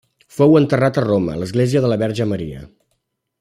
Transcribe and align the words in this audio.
Fou 0.37 0.55
enterrat 0.59 0.97
a 1.01 1.03
Roma 1.05 1.35
a 1.37 1.41
l'església 1.43 1.85
de 1.85 1.93
la 1.93 1.99
Verge 2.05 2.27
Maria. 2.33 2.65